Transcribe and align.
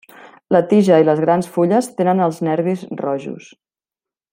La 0.55 0.61
tija 0.71 0.97
i 1.03 1.05
les 1.09 1.21
grans 1.25 1.51
fulles 1.57 1.91
tenen 2.01 2.25
els 2.31 2.43
nervis 2.51 2.87
rojos. 3.07 3.55